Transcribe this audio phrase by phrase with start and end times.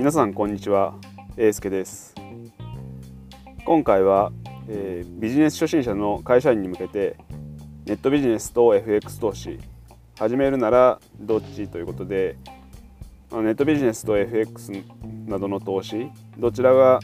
[0.00, 0.94] 皆さんこんにちは
[1.36, 2.14] 英介です。
[3.66, 4.32] 今回は、
[4.66, 7.18] えー、ビジネス初心者の会社員に向けて
[7.84, 9.58] ネットビジネスと FX 投資
[10.18, 12.38] 始めるならどっちということで
[13.30, 14.72] まあネットビジネスと FX
[15.26, 17.00] などの投資どちらが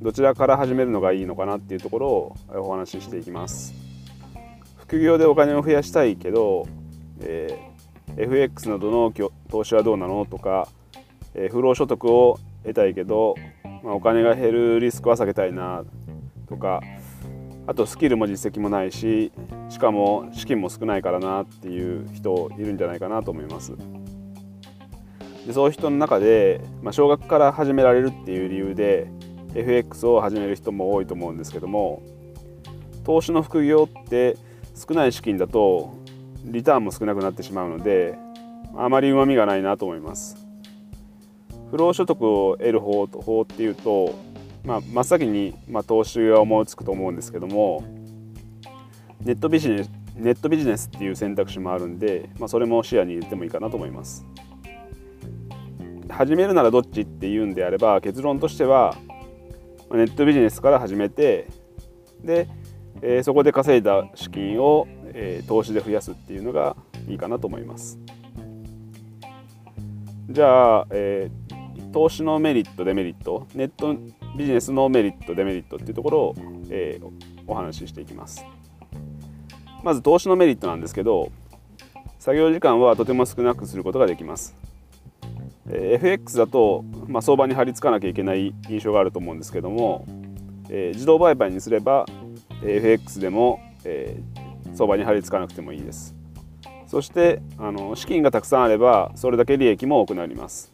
[0.00, 3.74] どちらから始めるのがいいのかなっていうところをお話ししていきます。
[4.78, 6.66] 副業でお金を増やしたいけど、
[7.20, 9.12] えー、FX などの
[9.50, 10.66] 投資はどうなのとか、
[11.34, 13.34] え、不労所得を得たいけど、
[13.82, 15.84] まあ、お金が減るリスクは避けたいな
[16.48, 16.80] とか
[17.66, 19.30] あとスキルも実績もないし
[19.68, 23.76] しかも資金も少ないからなっていう人いるんじゃないかなと思います。
[25.46, 29.10] でそういう人の中で、まあ、少額から始められるっていう理由で
[29.54, 32.02] FX を始める人も多いと思うんですけども
[33.04, 34.36] 投資の副業って
[34.74, 35.94] 少ない資金だと
[36.44, 38.18] リターンも少なくなってしまうので
[38.76, 40.47] あまりうまみがないなと思います。
[41.70, 44.14] 不労所得を得る方法っていうと、
[44.64, 47.84] まあ、真っ先に、まあ、投資が思いつくと思うんですけども
[49.20, 54.26] ネットビジネスネットビジネスっていう選択肢もあるんで、まあ、それも視野に入れてもいいかなと思います。
[56.10, 58.96] 始めるならどっちっていうんであれば結論としては
[59.92, 61.46] ネットビジネスから始めて
[62.22, 62.48] で、
[63.00, 66.76] えー、そこで稼いだ資金を、えー、投資で増やすっていうのが
[67.08, 67.98] いいかなと思います。
[70.30, 71.54] じゃあ、えー、
[71.92, 73.94] 投資のメリットデメリットネット
[74.36, 76.34] ビジネスのメリットデメリットっていうところを、
[76.70, 77.10] えー、
[77.46, 78.44] お話ししていきます。
[79.82, 81.30] まず投資のメリットなんですけど
[82.18, 84.56] 作業時間はとても少なくすることができます。
[85.70, 90.06] え FX だと、まあ、相場に張り付かなきゃいけない印象があると思うんですけども、
[90.68, 92.06] えー、自動売買にすれば
[92.62, 96.14] FX でも、えー、相場に張り付かなくてもいいです。
[96.86, 100.72] そしてあの資金がたくさんあればそれだけ利益も多くなります、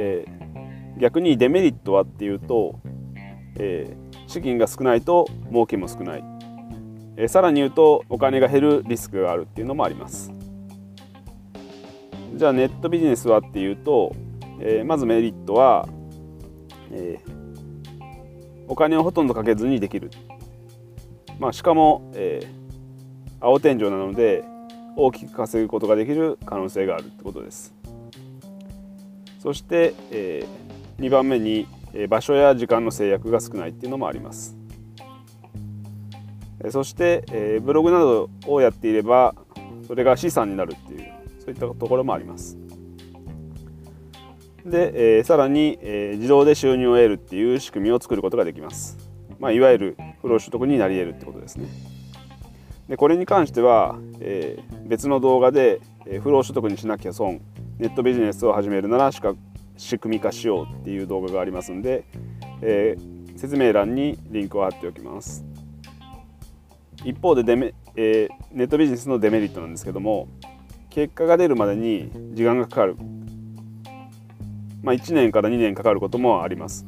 [0.00, 2.78] えー、逆にデメリットはっていうと、
[3.58, 3.96] え
[4.28, 6.24] 資金が少ないと儲けも少ない、
[7.16, 10.32] えさらに言うとお金が減るリスクがあるっていうのもあります。
[12.36, 14.14] じゃあネットビジネスはっていうと、
[14.60, 15.88] えー、まずメリットは、
[16.92, 17.32] えー、
[18.68, 20.10] お金をほとんどかけずにできる、
[21.40, 24.44] まあ、しかも、えー、青天井なので
[24.96, 27.77] 大きく稼ぐことができる可能性があるってことです。
[29.38, 34.56] そして、えー、2番目に、え、場所や時間の制約が少ないっていうのもあります
[36.70, 39.34] そして、えー、ブログなどをやっていれば
[39.86, 42.58] それが資産になるっていうそういったところもあります。
[44.66, 48.98] で、えー、さらに、えー、自動で収入を得るっていう仕組みを作ることができます。
[49.38, 51.68] まあ、いわゆる不労所得になり得るってことですね。
[52.88, 57.40] でこれに関しては、えー、別の動画で、えー、不労所得にしなきゃ損
[57.78, 62.04] ネットビジネスを始めるなら仕組み化しようっていう動画がありますんで、
[62.60, 65.44] えー、説明欄にリンクを貼っておきます。
[67.04, 70.28] 一方でデメ、えー、ネットビジネスのデメリットなんですけども
[70.90, 72.96] 結果が出るまでに時間がかかる、
[74.82, 76.84] まあ、1年から2年かかることもあります。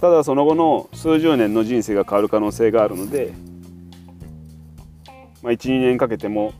[0.00, 3.32] ただその後の数十年の人生が変わる可能性があるので、
[5.42, 6.52] まあ、12年かけても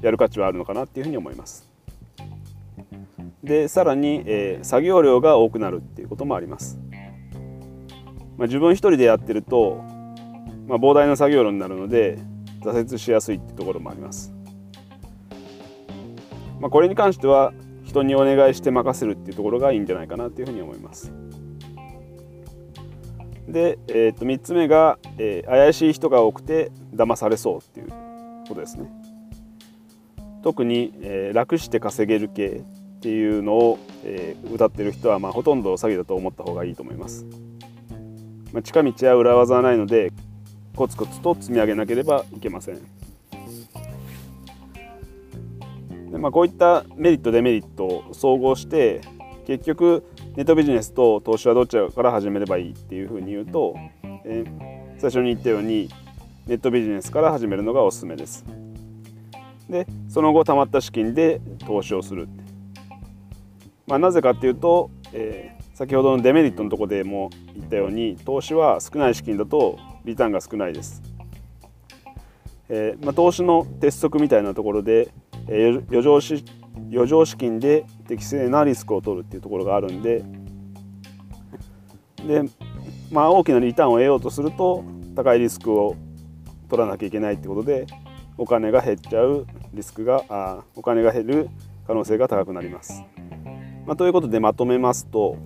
[0.00, 1.69] やる価値はあるのかなっていうふうに思います。
[3.42, 6.78] でさらに、えー、作業量が多くなるっていうこともあります、
[8.36, 9.82] まあ、自分一人でやってると、
[10.66, 12.18] まあ、膨大な作業量になるので
[12.62, 14.34] 挫折しやすいっていうところもあります
[16.60, 17.52] まあ、これに関しては
[17.84, 21.12] 人にお願いして任せるっていうところがいいんじゃないかなっていうふうに思います。
[23.48, 27.88] で、えー、と3つ目が、えー、怪しい人が多くて騙されそうっていう
[28.46, 28.88] ことですね。
[30.42, 32.62] 特に、えー、楽して稼げる系
[33.00, 37.24] っていうのを、えー、歌ってる人は、まあ、ほとんど詐欺だと思った方がいいと思います。
[38.52, 40.12] まあ、近道や裏技はないので
[40.76, 42.78] コツコツと積み上げなければいけません。
[46.10, 49.00] でまあ、こういったメリットデメリットを総合して
[49.46, 50.04] 結局
[50.36, 53.76] ネットビジネスと投資はどちらから始めればいいっていうふうに言うと、
[54.26, 55.88] えー、最初に言ったように
[56.46, 58.44] ネットビジネスから始めるのがおすすめです。
[59.70, 62.28] でその後たまった資金で投資をする。
[63.90, 71.02] まあ、なぜかっていうと、えー、先ほどのデメリットのとこでも言ったように投資は少ない資金だとリターンが少ないです。
[72.68, 75.12] えーまあ、投資の鉄則みたいなところで
[75.48, 76.44] え余剰し
[76.92, 80.24] 余剰資金で適正なリスクを取るっていうところがあるんで
[82.24, 82.44] で、
[83.10, 84.84] まあ、大きなリターンを得ようとすると
[85.16, 85.96] 高いリスクを
[86.68, 87.88] 取らなきゃいけないってことで
[88.38, 91.50] お金が減っちゃうリスクがあお金が減る
[91.88, 93.02] 可能性が高くなります、
[93.90, 95.36] ままあ、ということでまとめますと、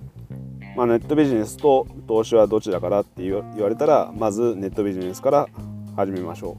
[0.77, 5.49] まあ、ネットビジネスと投資はどちらからって言われたらまずネットビジネスから
[5.95, 6.55] 始めましょ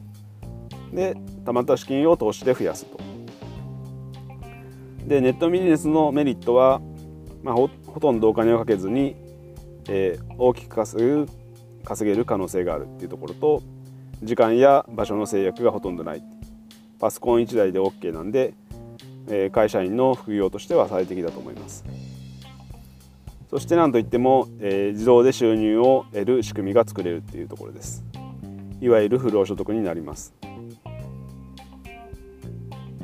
[0.93, 0.97] う。
[0.97, 2.99] でたまった資金を投資で増やすと。
[5.07, 6.81] でネットビジネスのメリットは、
[7.45, 7.69] まあ、ほ
[8.01, 9.15] とんどお金をかけずに、
[9.89, 11.29] えー、大きく稼ぐ
[11.85, 13.63] 稼げる可能性があるっていうところと
[14.25, 16.25] 時間や場所の制約がほとんどない。
[16.99, 18.55] パソコン1台で OK なんで、
[19.29, 21.85] え、会社員の副業としては最適だと思います。
[23.51, 28.05] そして何といっても、え、自動で収入を得る仕組みが作れるっていうところです。
[28.81, 30.35] いわゆる不労所得になります。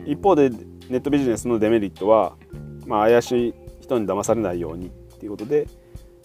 [0.05, 2.37] 一方でネットビジネスのデメリットは、
[2.87, 5.69] まあ、怪しい人に騙されないようにっていうことで、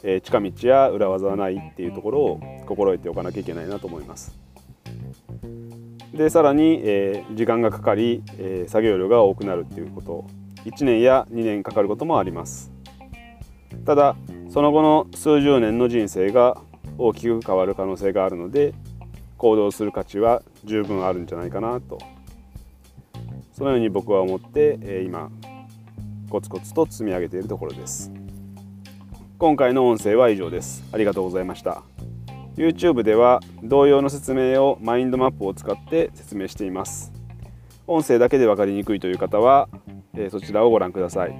[0.03, 4.46] え、近道や裏技はないっていうところを心得ておかなきゃいけないなと思います。
[6.17, 10.25] でさらに、えー、時間がかかり、えー、作業量が多くなるっていうこと。
[10.65, 12.71] 1年や2年かかることもあります。
[13.85, 14.17] ただ
[14.49, 16.59] その後の数十年の人生が
[16.97, 18.73] 大きく変わる可能性があるので
[19.37, 21.99] 行動する価値は十分あるんじゃないかなと。
[23.53, 25.31] そのように僕は思って、え今
[26.29, 28.11] コツコツと積み上げているところです。
[29.37, 30.83] 今回の音声は以上です。
[30.91, 31.83] ありがとうございました。
[32.57, 37.13] YouTube では同様の説明をマインドマップを使って説明しています。
[37.85, 39.69] 音声だけで分かりにくいという方は、
[40.15, 41.35] えそちらをご覧ください、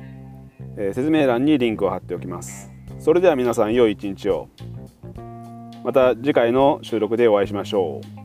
[0.78, 2.72] え説明欄にリンクを貼っておきます。
[3.00, 4.48] それでは皆さん良い一日を。
[5.84, 8.17] また次回の収録でお会いしましょう。